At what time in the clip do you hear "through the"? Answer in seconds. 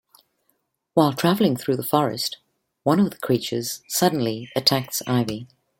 1.57-1.83